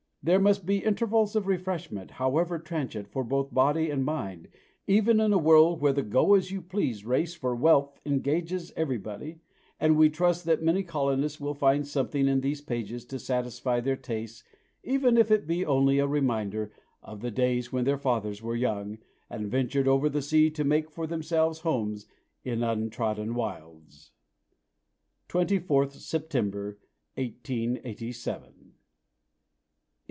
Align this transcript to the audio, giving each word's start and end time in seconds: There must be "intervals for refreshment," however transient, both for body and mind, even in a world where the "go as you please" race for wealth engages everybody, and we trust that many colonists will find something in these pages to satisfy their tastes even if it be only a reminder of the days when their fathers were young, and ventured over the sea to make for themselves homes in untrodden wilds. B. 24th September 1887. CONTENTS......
There 0.23 0.37
must 0.39 0.67
be 0.67 0.83
"intervals 0.85 1.33
for 1.33 1.41
refreshment," 1.41 2.11
however 2.11 2.59
transient, 2.59 3.09
both 3.11 3.27
for 3.49 3.55
body 3.55 3.89
and 3.89 4.05
mind, 4.05 4.49
even 4.85 5.19
in 5.19 5.33
a 5.33 5.39
world 5.39 5.81
where 5.81 5.93
the 5.93 6.03
"go 6.03 6.35
as 6.35 6.51
you 6.51 6.61
please" 6.61 7.03
race 7.03 7.33
for 7.33 7.55
wealth 7.55 7.99
engages 8.05 8.71
everybody, 8.77 9.39
and 9.79 9.97
we 9.97 10.11
trust 10.11 10.45
that 10.45 10.61
many 10.61 10.83
colonists 10.83 11.39
will 11.39 11.55
find 11.55 11.87
something 11.87 12.27
in 12.27 12.41
these 12.41 12.61
pages 12.61 13.03
to 13.05 13.17
satisfy 13.17 13.79
their 13.79 13.95
tastes 13.95 14.43
even 14.83 15.17
if 15.17 15.31
it 15.31 15.47
be 15.47 15.65
only 15.65 15.97
a 15.97 16.05
reminder 16.05 16.71
of 17.01 17.21
the 17.21 17.31
days 17.31 17.71
when 17.73 17.85
their 17.85 17.97
fathers 17.97 18.43
were 18.43 18.55
young, 18.55 18.99
and 19.27 19.49
ventured 19.49 19.87
over 19.87 20.07
the 20.07 20.21
sea 20.21 20.51
to 20.51 20.63
make 20.63 20.91
for 20.91 21.07
themselves 21.07 21.61
homes 21.61 22.05
in 22.43 22.61
untrodden 22.61 23.33
wilds. 23.33 24.11
B. 25.33 25.39
24th 25.39 25.93
September 25.93 26.77
1887. 27.17 28.43
CONTENTS...... 28.43 28.57